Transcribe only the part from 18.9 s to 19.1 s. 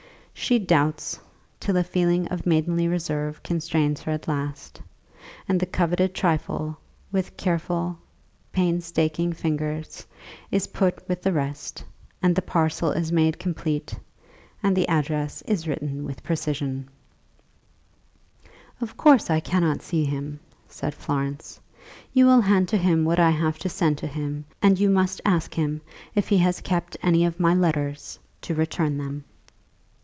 Florence Burton makes up a packet.] "Of